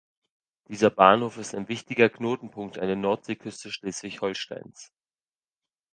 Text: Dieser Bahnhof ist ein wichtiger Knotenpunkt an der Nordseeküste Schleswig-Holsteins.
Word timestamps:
Dieser 0.67 0.89
Bahnhof 0.89 1.37
ist 1.37 1.53
ein 1.53 1.67
wichtiger 1.67 2.09
Knotenpunkt 2.09 2.79
an 2.79 2.87
der 2.87 2.95
Nordseeküste 2.95 3.71
Schleswig-Holsteins. 3.71 4.91